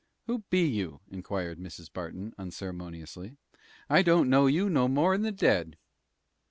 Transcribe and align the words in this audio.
"Who 0.25 0.39
be 0.49 0.61
you?" 0.67 1.01
inquired 1.11 1.59
Mrs. 1.59 1.93
Barton, 1.93 2.33
unceremoniously; 2.35 3.37
"I 3.87 4.01
don't 4.01 4.31
know 4.31 4.47
you 4.47 4.67
no 4.67 4.87
more'n 4.87 5.21
the 5.21 5.31
dead." 5.31 5.77